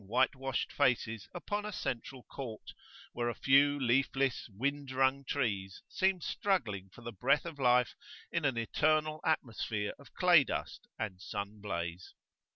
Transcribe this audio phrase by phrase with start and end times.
[0.07, 2.73] 20]white washed faces upon a central court,
[3.13, 7.93] where a few leafless wind wrung trees seem struggling for the breath of life
[8.31, 12.15] in an eternal atmosphere of clay dust and sun blaze.